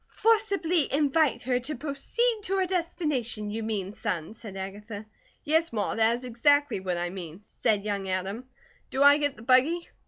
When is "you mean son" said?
3.51-4.33